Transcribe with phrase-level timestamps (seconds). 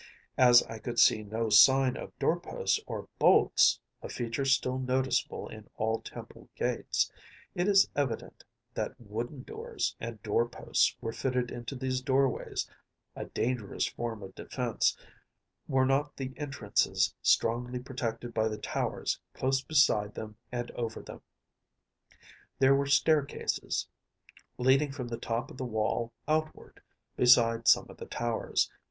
[0.39, 6.01] As I could see no sign of doorposts or bolts‚ÄĒa feature still noticeable in all
[6.01, 8.43] temple gates‚ÄĒit is evident
[8.73, 14.97] that wooden doors and door posts were fitted into these doorways‚ÄĒa dangerous form of defence,
[15.67, 21.21] were not the entrances strongly protected by the towers close beside them and over them.
[22.57, 23.87] There were staircases,
[24.57, 26.81] leading from the top of the wall outward,
[27.15, 28.67] beside some of the towers.